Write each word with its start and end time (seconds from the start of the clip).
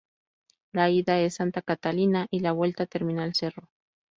La 0.71 0.89
ida 0.89 1.19
es 1.19 1.35
santa 1.35 1.61
catalina 1.61 2.25
y 2.31 2.39
la 2.39 2.53
vuelta 2.53 2.87
terminal 2.87 3.35
cerro. 3.35 3.69